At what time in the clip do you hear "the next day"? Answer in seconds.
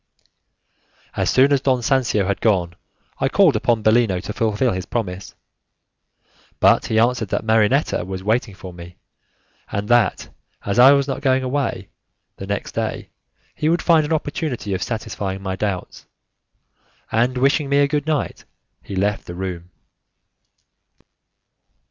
12.37-13.11